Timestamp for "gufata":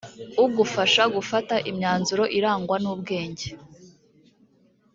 1.15-1.55